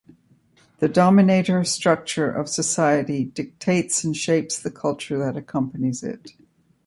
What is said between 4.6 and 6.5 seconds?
culture that accompanies it.